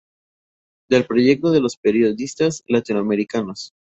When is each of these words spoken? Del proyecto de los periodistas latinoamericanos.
Del 0.89 1.05
proyecto 1.05 1.51
de 1.51 1.59
los 1.61 1.77
periodistas 1.77 2.63
latinoamericanos. 2.67 3.75